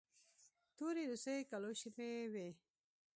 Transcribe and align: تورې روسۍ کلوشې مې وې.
تورې 0.77 1.03
روسۍ 1.11 1.39
کلوشې 1.51 1.89
مې 1.95 2.09
وې. 2.33 2.47